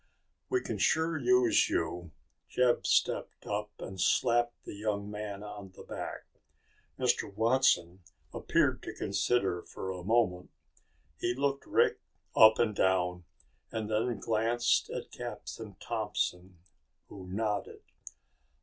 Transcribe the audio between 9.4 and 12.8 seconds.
for a moment. He looked Rick up and